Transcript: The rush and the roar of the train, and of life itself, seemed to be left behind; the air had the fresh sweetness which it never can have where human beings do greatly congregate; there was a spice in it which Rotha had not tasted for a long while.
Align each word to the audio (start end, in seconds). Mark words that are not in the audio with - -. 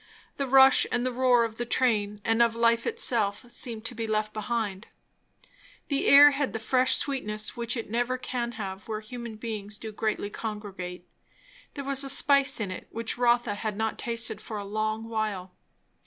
The 0.37 0.47
rush 0.47 0.87
and 0.91 1.05
the 1.05 1.11
roar 1.11 1.43
of 1.43 1.57
the 1.57 1.63
train, 1.67 2.21
and 2.25 2.41
of 2.41 2.55
life 2.55 2.87
itself, 2.87 3.45
seemed 3.51 3.85
to 3.85 3.93
be 3.93 4.07
left 4.07 4.33
behind; 4.33 4.87
the 5.89 6.07
air 6.07 6.31
had 6.31 6.53
the 6.53 6.57
fresh 6.57 6.95
sweetness 6.95 7.55
which 7.55 7.77
it 7.77 7.87
never 7.87 8.17
can 8.17 8.53
have 8.53 8.87
where 8.87 9.01
human 9.01 9.35
beings 9.35 9.77
do 9.77 9.91
greatly 9.91 10.31
congregate; 10.31 11.07
there 11.75 11.85
was 11.85 12.03
a 12.03 12.09
spice 12.09 12.59
in 12.59 12.71
it 12.71 12.87
which 12.89 13.19
Rotha 13.19 13.53
had 13.53 13.77
not 13.77 13.99
tasted 13.99 14.41
for 14.41 14.57
a 14.57 14.65
long 14.65 15.03
while. 15.07 15.53